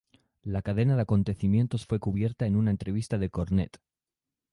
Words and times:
La 0.41 0.63
cadena 0.63 0.95
de 0.95 1.03
acontecimientos 1.03 1.85
fue 1.85 1.99
cubierta 1.99 2.47
en 2.47 2.55
una 2.55 2.71
entrevista 2.71 3.19
de 3.19 3.29
Cornette. 3.29 3.77